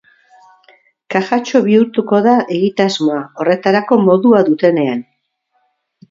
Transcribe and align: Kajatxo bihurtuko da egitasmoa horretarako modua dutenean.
Kajatxo 1.15 1.59
bihurtuko 1.67 2.21
da 2.27 2.33
egitasmoa 2.55 3.19
horretarako 3.43 3.99
modua 4.07 4.41
dutenean. 4.49 5.05